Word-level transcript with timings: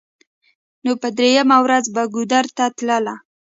نو 0.83 0.91
په 1.01 1.07
درېمه 1.17 1.57
ورځ 1.65 1.85
به 1.95 2.03
ګودر 2.13 2.45
ته 2.57 2.65
تله. 2.77 3.15